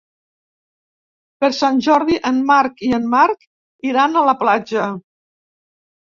[1.45, 3.47] Per Sant Jordi en Marc i en Marc
[3.93, 4.89] iran a la platja.